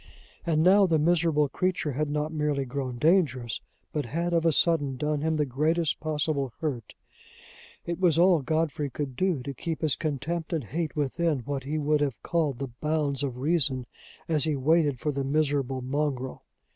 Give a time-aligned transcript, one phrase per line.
[0.47, 3.61] And now the miserable creature had not merely grown dangerous,
[3.93, 6.95] but had of a sudden done him the greatest possible hurt!
[7.85, 11.77] It was all Godfrey could do to keep his contempt and hate within what he
[11.77, 13.85] would have called the bounds of reason,
[14.27, 16.45] as he waited for "the miserable mongrel."